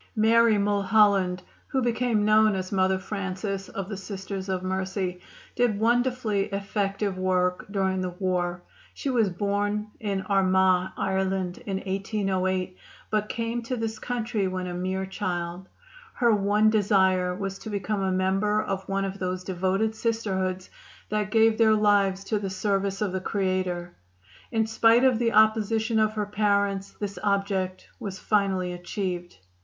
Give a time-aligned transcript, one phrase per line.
[0.15, 5.21] Mary Mulholland, who became known as Mother Francis of the Sisters of Mercy,
[5.55, 8.63] did wonderfully effective work during the war.
[8.95, 12.77] She was born in Armagh, Ireland, in 1808,
[13.11, 15.69] but came to this country when a mere child.
[16.15, 20.71] Her one desire was to become a member of one of those devoted Sisterhoods
[21.09, 23.93] that give their lives to the service of the Creator.
[24.51, 29.37] In spite of the opposition of her parents this object was finally achieved.